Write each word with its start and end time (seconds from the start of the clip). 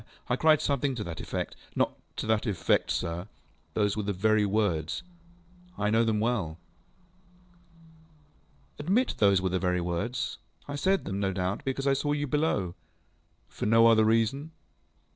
ŌĆ£I 0.31 0.39
cried 0.39 0.61
something 0.61 0.95
to 0.95 1.03
that 1.03 1.19
effectŌĆöŌĆØ 1.19 1.53
ŌĆ£Not 1.77 1.91
to 2.15 2.25
that 2.25 2.47
effect, 2.47 2.89
sir. 2.89 3.27
Those 3.75 3.95
were 3.95 4.01
the 4.01 4.11
very 4.13 4.47
words. 4.47 5.03
I 5.77 5.91
know 5.91 6.03
them 6.03 6.19
well. 6.19 6.57
ŌĆØ 8.79 8.85
ŌĆ£Admit 8.87 9.17
those 9.17 9.41
were 9.43 9.49
the 9.49 9.59
very 9.59 9.79
words. 9.79 10.39
I 10.67 10.75
said 10.75 11.05
them, 11.05 11.19
no 11.19 11.31
doubt, 11.33 11.63
because 11.63 11.85
I 11.85 11.93
saw 11.93 12.13
you 12.13 12.25
below. 12.25 12.73
ŌĆØ 12.73 13.53
ŌĆ£For 13.61 13.67
no 13.67 13.85
other 13.85 14.03
reason? 14.05 14.49